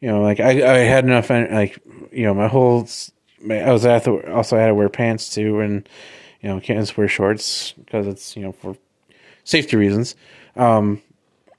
you 0.00 0.08
know, 0.08 0.22
like 0.22 0.40
I 0.40 0.50
I 0.50 0.78
had 0.78 1.04
enough, 1.04 1.30
like 1.30 1.78
you 2.12 2.24
know, 2.24 2.34
my 2.34 2.48
whole, 2.48 2.88
my, 3.42 3.60
I 3.60 3.72
was 3.72 3.84
at 3.84 4.04
the, 4.04 4.32
also 4.32 4.56
I 4.56 4.60
had 4.60 4.68
to 4.68 4.74
wear 4.74 4.88
pants 4.88 5.34
too, 5.34 5.60
and 5.60 5.88
you 6.40 6.48
know 6.48 6.60
can't 6.60 6.78
just 6.78 6.96
wear 6.96 7.08
shorts 7.08 7.72
because 7.72 8.06
it's 8.06 8.36
you 8.36 8.42
know 8.42 8.52
for 8.52 8.76
safety 9.48 9.78
reasons. 9.78 10.14
Um, 10.56 11.00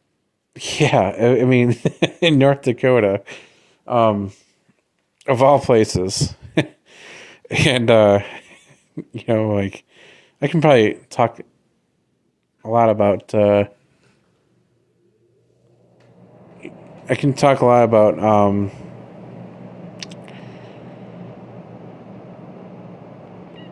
yeah, 0.80 1.16
I, 1.18 1.42
I 1.42 1.46
mean 1.46 1.78
in 2.22 2.38
North 2.38 2.62
Dakota, 2.62 3.24
um, 3.88 4.32
of 5.28 5.42
all 5.42 5.60
places, 5.60 6.36
and 7.50 7.90
uh, 7.90 8.20
you 9.12 9.24
know 9.28 9.50
like 9.50 9.84
I 10.42 10.48
can 10.48 10.62
probably 10.62 11.00
talk 11.10 11.40
a 12.64 12.70
lot 12.70 12.90
about. 12.90 13.34
Uh, 13.34 13.66
I 17.10 17.16
can 17.16 17.34
talk 17.34 17.62
a 17.62 17.66
lot 17.66 17.84
about 17.84 18.20
um, 18.20 18.72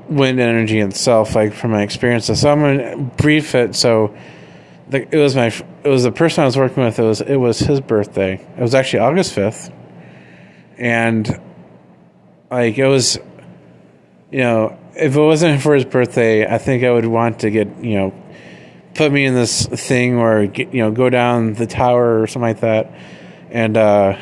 wind 0.09 0.39
energy 0.39 0.79
itself, 0.79 1.35
like 1.35 1.53
from 1.53 1.71
my 1.71 1.81
experiences. 1.81 2.41
So 2.41 2.51
I'm 2.51 2.59
gonna 2.59 2.97
brief 3.17 3.55
it. 3.55 3.75
So 3.75 4.15
the, 4.89 5.07
it 5.13 5.19
was 5.19 5.35
my 5.35 5.47
it 5.47 5.89
was 5.89 6.03
the 6.03 6.11
person 6.11 6.43
I 6.43 6.45
was 6.45 6.57
working 6.57 6.83
with. 6.83 6.99
It 6.99 7.03
was 7.03 7.21
it 7.21 7.37
was 7.37 7.59
his 7.59 7.81
birthday. 7.81 8.33
It 8.57 8.61
was 8.61 8.75
actually 8.75 8.99
August 8.99 9.33
fifth, 9.33 9.71
and 10.77 11.41
like 12.49 12.77
it 12.77 12.87
was, 12.87 13.19
you 14.31 14.39
know, 14.39 14.77
if 14.95 15.15
it 15.15 15.21
wasn't 15.21 15.61
for 15.61 15.75
his 15.75 15.85
birthday, 15.85 16.45
I 16.45 16.57
think 16.57 16.83
I 16.83 16.91
would 16.91 17.05
want 17.05 17.39
to 17.41 17.49
get 17.49 17.83
you 17.83 17.95
know 17.95 18.23
put 18.95 19.11
me 19.11 19.25
in 19.25 19.35
this 19.35 19.65
thing 19.65 20.17
or 20.17 20.47
get, 20.47 20.73
you 20.73 20.81
know 20.81 20.91
go 20.91 21.09
down 21.09 21.53
the 21.53 21.67
tower 21.67 22.21
or 22.21 22.27
something 22.27 22.41
like 22.41 22.61
that 22.61 22.91
and 23.49 23.77
uh, 23.77 24.17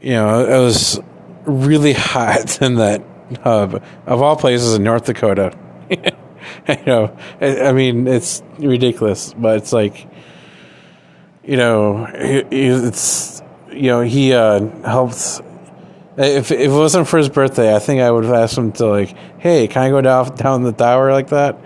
you 0.00 0.12
know 0.12 0.44
it 0.44 0.58
was 0.58 1.00
really 1.44 1.92
hot 1.96 2.60
in 2.62 2.76
that 2.76 3.02
hub 3.42 3.82
of 4.06 4.22
all 4.22 4.36
places 4.36 4.74
in 4.74 4.82
North 4.82 5.04
Dakota. 5.04 5.56
you 5.90 6.76
know, 6.86 7.16
I, 7.40 7.72
mean 7.72 8.06
it's 8.06 8.42
ridiculous, 8.58 9.34
but 9.34 9.58
it's 9.58 9.72
like 9.72 10.06
you 11.44 11.56
know 11.56 12.08
it's 12.14 13.42
you 13.70 13.88
know 13.88 14.00
he 14.02 14.32
uh, 14.32 14.66
helped. 14.82 15.40
If, 16.14 16.50
if 16.50 16.60
it 16.60 16.68
wasn't 16.68 17.08
for 17.08 17.16
his 17.16 17.30
birthday, 17.30 17.74
I 17.74 17.78
think 17.78 18.02
I 18.02 18.10
would 18.10 18.24
have 18.24 18.34
asked 18.34 18.56
him 18.56 18.72
to 18.72 18.86
like, 18.86 19.16
"Hey, 19.38 19.66
can 19.66 19.82
I 19.82 19.88
go 19.88 20.00
down 20.00 20.34
down 20.36 20.62
the 20.62 20.72
tower 20.72 21.10
like 21.10 21.28
that?" 21.28 21.58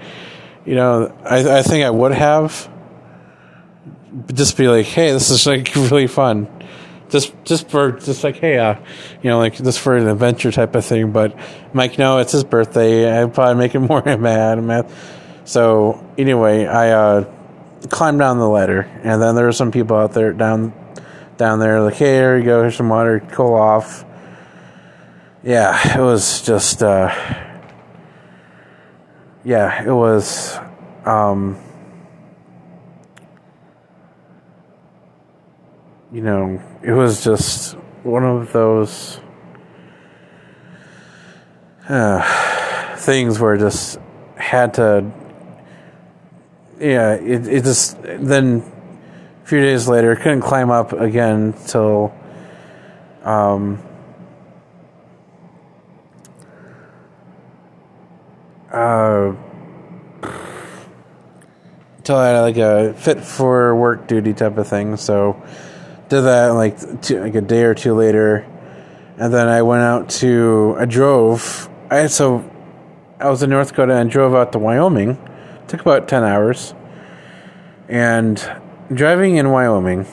You 0.65 0.77
know, 0.77 1.17
I 1.25 1.59
I 1.59 1.63
think 1.63 1.85
I 1.85 1.91
would 1.91 2.13
have, 2.13 2.69
just 4.33 4.57
be 4.57 4.69
like, 4.69 4.87
hey, 4.87 5.13
this 5.13 5.31
is 5.31 5.47
like 5.47 5.75
really 5.77 6.07
fun. 6.07 6.49
Just, 7.09 7.33
just 7.45 7.69
for, 7.69 7.93
just 7.93 8.25
like, 8.25 8.37
hey, 8.37 8.59
uh, 8.59 8.75
you 9.23 9.31
know, 9.31 9.39
like 9.39 9.55
just 9.57 9.79
for 9.79 9.97
an 9.97 10.09
adventure 10.09 10.51
type 10.51 10.75
of 10.75 10.85
thing. 10.85 11.13
But 11.13 11.39
Mike, 11.73 11.99
no, 11.99 12.19
it's 12.19 12.33
his 12.33 12.45
birthday. 12.45 13.23
I'd 13.23 13.33
probably 13.33 13.55
make 13.57 13.73
him 13.73 13.83
more 13.89 14.03
mad. 14.03 14.63
mad. 14.63 14.91
So 15.45 16.05
anyway, 16.19 16.67
I 16.67 16.91
uh, 16.91 17.33
climbed 17.89 18.19
down 18.19 18.39
the 18.39 18.49
ladder, 18.49 18.81
and 19.05 19.23
then 19.23 19.37
there 19.37 19.45
were 19.45 19.53
some 19.53 19.71
people 19.71 19.97
out 19.97 20.13
there 20.13 20.33
down, 20.33 20.73
down 21.37 21.61
there, 21.61 21.81
like, 21.81 21.95
hey, 21.95 22.15
here 22.15 22.39
you 22.39 22.45
go, 22.45 22.63
here's 22.63 22.77
some 22.77 22.89
water, 22.89 23.21
cool 23.31 23.55
off. 23.55 24.05
Yeah, 25.45 25.97
it 25.97 26.03
was 26.03 26.43
just, 26.43 26.83
uh, 26.83 27.15
yeah, 29.45 29.85
it 29.85 29.93
was. 29.93 30.59
Um, 31.05 31.63
you 36.13 36.21
know, 36.21 36.63
it 36.83 36.93
was 36.93 37.25
just 37.25 37.75
one 38.05 38.25
of 38.25 38.53
those 38.53 39.19
uh, 41.89 42.97
things 42.97 43.41
where 43.41 43.55
I 43.55 43.59
just 43.59 43.99
had 44.37 44.75
to, 44.75 45.11
yeah, 46.79 47.15
it, 47.15 47.49
it 47.49 47.65
just, 47.65 48.01
then 48.03 48.63
a 49.43 49.47
few 49.47 49.61
days 49.61 49.89
later, 49.89 50.15
couldn't 50.15 50.43
climb 50.43 50.71
up 50.71 50.93
again 50.93 51.55
till, 51.67 52.15
um, 53.25 53.83
uh, 58.73 59.35
till 62.05 62.17
I 62.17 62.29
had 62.29 62.41
like 62.43 62.57
a 62.59 62.95
fit 62.95 63.21
for 63.21 63.75
work 63.75 64.07
duty 64.07 64.35
type 64.35 64.57
of 64.57 64.69
thing. 64.69 64.97
So, 64.97 65.43
did 66.09 66.23
that 66.23 66.49
like 66.49 67.03
two, 67.03 67.21
like 67.21 67.35
a 67.35 67.41
day 67.41 67.65
or 67.65 67.75
two 67.75 67.95
later, 67.95 68.47
and 69.19 69.33
then 69.33 69.49
I 69.49 69.63
went 69.63 69.83
out 69.83 70.09
to 70.21 70.77
I 70.79 70.85
drove. 70.85 71.69
I 71.91 72.07
so 72.07 72.49
I 73.19 73.29
was 73.29 73.43
in 73.43 73.51
North 73.51 73.71
Dakota 73.71 73.95
and 73.95 74.11
drove 74.11 74.35
out 74.35 74.53
to 74.53 74.59
Wyoming. 74.59 75.11
It 75.11 75.69
took 75.69 75.81
about 75.81 76.09
ten 76.09 76.23
hours, 76.23 76.75
and 77.89 78.37
driving 78.93 79.37
in 79.37 79.51
Wyoming. 79.51 80.07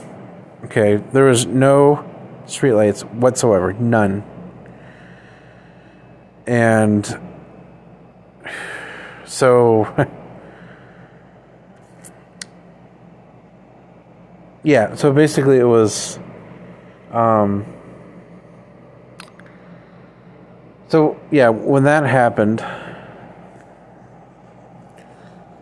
Okay, 0.66 0.96
there 0.96 1.26
was 1.26 1.46
no 1.46 2.10
streetlights 2.46 3.04
whatsoever, 3.14 3.74
none, 3.74 4.24
and 6.48 7.20
so. 9.26 10.10
yeah, 14.64 14.96
so 14.96 15.12
basically 15.12 15.58
it 15.58 15.66
was 15.66 16.20
um 17.12 17.66
so 20.88 21.20
yeah, 21.32 21.50
when 21.50 21.84
that 21.84 22.06
happened 22.06 22.62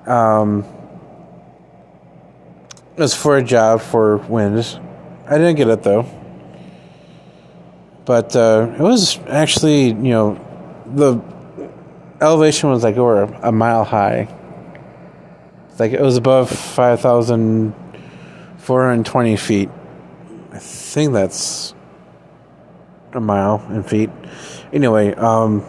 um 0.07 0.65
it 2.95 3.01
was 3.01 3.15
for 3.15 3.37
a 3.37 3.43
job 3.43 3.81
for 3.81 4.17
wind. 4.17 4.79
I 5.27 5.37
didn't 5.37 5.55
get 5.55 5.67
it 5.69 5.81
though. 5.83 6.05
But 8.05 8.35
uh, 8.35 8.73
it 8.77 8.81
was 8.81 9.19
actually, 9.27 9.87
you 9.87 10.11
know, 10.11 10.83
the 10.85 11.21
elevation 12.19 12.69
was 12.69 12.83
like 12.83 12.97
over 12.97 13.23
a 13.23 13.51
mile 13.51 13.83
high. 13.83 14.27
Like 15.79 15.93
it 15.93 16.01
was 16.01 16.17
above 16.17 16.49
5,000 16.49 17.73
420 18.61 19.35
feet. 19.37 19.69
I 20.51 20.59
think 20.59 21.13
that's 21.13 21.73
a 23.13 23.19
mile 23.19 23.65
in 23.71 23.83
feet. 23.83 24.11
Anyway, 24.71 25.13
um, 25.15 25.65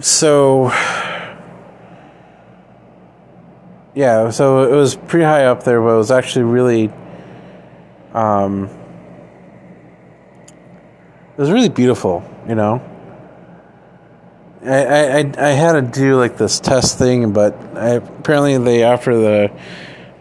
so 0.00 0.70
yeah, 3.94 4.30
so 4.30 4.62
it 4.72 4.76
was 4.76 4.94
pretty 4.94 5.24
high 5.24 5.46
up 5.46 5.64
there, 5.64 5.80
but 5.80 5.88
it 5.88 5.96
was 5.96 6.12
actually 6.12 6.44
really, 6.44 6.92
um, 8.14 8.70
it 11.36 11.40
was 11.40 11.50
really 11.50 11.68
beautiful, 11.68 12.22
you 12.48 12.54
know. 12.54 12.80
I, 14.64 15.20
I, 15.20 15.34
I 15.38 15.48
had 15.50 15.72
to 15.72 15.82
do 15.82 16.16
like 16.16 16.36
this 16.36 16.58
test 16.58 16.98
thing, 16.98 17.32
but 17.32 17.54
I, 17.76 17.90
apparently 17.90 18.58
they 18.58 18.82
offer 18.84 19.14
the 19.14 19.52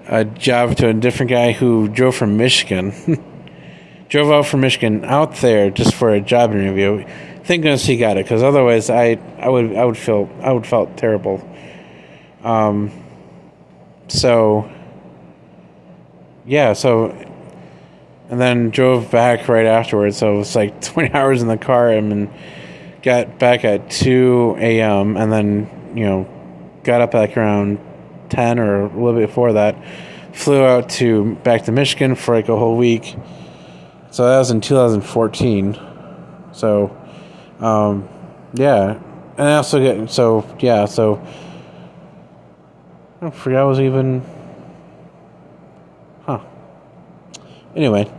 a 0.08 0.24
job 0.24 0.76
to 0.78 0.90
a 0.90 0.94
different 0.94 1.30
guy 1.32 1.52
who 1.52 1.88
drove 1.90 2.16
from 2.16 2.38
Michigan. 2.38 2.94
drove 4.10 4.32
out 4.32 4.46
from 4.46 4.62
Michigan 4.62 5.04
out 5.04 5.36
there 5.38 5.70
just 5.70 5.94
for 5.94 6.14
a 6.14 6.22
job 6.22 6.52
interview. 6.52 7.06
Thank 7.44 7.64
goodness 7.64 7.86
he 7.86 7.98
got 7.98 8.18
it, 8.18 8.26
because 8.26 8.44
otherwise 8.44 8.90
I 8.90 9.20
I 9.40 9.50
would 9.50 9.76
I 9.76 9.84
would 9.84 9.98
feel 9.98 10.30
I 10.42 10.52
would 10.52 10.68
felt 10.68 10.98
terrible. 10.98 11.48
Um. 12.44 12.92
So. 14.08 14.72
Yeah. 16.46 16.74
So. 16.74 17.10
And 18.30 18.42
then 18.42 18.72
drove 18.72 19.10
back 19.10 19.48
right 19.48 19.66
afterwards. 19.66 20.18
So 20.18 20.36
it 20.36 20.38
was 20.38 20.56
like 20.56 20.82
twenty 20.82 21.14
hours 21.14 21.42
in 21.42 21.48
the 21.48 21.58
car 21.58 21.90
and 21.90 22.12
then 22.12 22.34
got 23.02 23.40
back 23.40 23.64
at 23.66 23.90
two 23.90 24.56
a.m. 24.60 25.18
and 25.18 25.32
then 25.32 25.92
you 25.96 26.06
know 26.06 26.28
got 26.84 27.02
up 27.02 27.14
like 27.14 27.36
around 27.36 27.80
10 28.30 28.60
or 28.60 28.82
a 28.82 28.88
little 28.88 29.14
bit 29.14 29.28
before 29.28 29.54
that. 29.54 29.76
Flew 30.34 30.64
out 30.64 30.90
to 30.90 31.36
back 31.38 31.64
to 31.64 31.72
Michigan 31.72 32.16
for 32.16 32.36
like 32.36 32.50
a 32.50 32.58
whole 32.58 32.78
week. 32.78 33.16
So 34.12 34.26
that 34.28 34.38
was 34.38 34.52
in 34.52 34.62
2014. 34.62 35.78
So, 36.54 36.96
um, 37.60 38.08
yeah. 38.54 39.00
And 39.38 39.48
I 39.48 39.56
also 39.58 39.80
get, 39.80 40.10
so, 40.10 40.48
yeah, 40.60 40.86
so 40.86 41.22
I 43.22 43.30
forgot 43.30 43.62
I 43.62 43.64
was 43.66 43.80
even, 43.80 44.24
huh. 46.26 46.40
Anyway, 47.76 48.12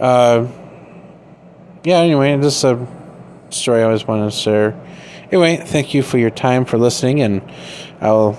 uh, 0.00 0.46
yeah, 1.84 1.98
anyway, 1.98 2.36
just 2.40 2.64
a 2.64 2.74
story 3.54 3.80
I 3.80 3.84
always 3.84 4.06
wanted 4.06 4.24
to 4.24 4.36
share. 4.36 4.80
Anyway, 5.30 5.56
thank 5.56 5.94
you 5.94 6.02
for 6.02 6.18
your 6.18 6.30
time 6.30 6.64
for 6.64 6.78
listening, 6.78 7.22
and 7.22 7.42
I'll 8.00 8.36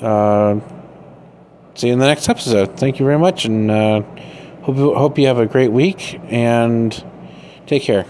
uh, 0.00 0.58
see 1.74 1.88
you 1.88 1.92
in 1.92 1.98
the 1.98 2.06
next 2.06 2.28
episode. 2.28 2.76
Thank 2.76 2.98
you 2.98 3.06
very 3.06 3.18
much, 3.18 3.44
and 3.44 3.70
uh, 3.70 4.02
hope 4.62 4.76
hope 4.76 5.18
you 5.18 5.26
have 5.26 5.38
a 5.38 5.46
great 5.46 5.72
week 5.72 6.20
and 6.30 7.04
take 7.66 7.82
care. 7.82 8.06